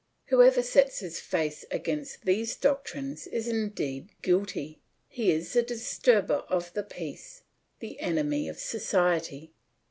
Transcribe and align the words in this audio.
Whoever 0.29 0.63
sets 0.63 0.97
his 1.01 1.19
face 1.19 1.63
against 1.69 2.25
these 2.25 2.55
doctrines 2.55 3.27
is 3.27 3.47
indeed 3.47 4.09
guilty; 4.23 4.79
he 5.07 5.29
is 5.29 5.53
the 5.53 5.61
disturber 5.61 6.43
of 6.49 6.73
the 6.73 6.81
peace, 6.81 7.43
the 7.81 7.99
enemy 7.99 8.49
of 8.49 8.57
society. 8.57 9.53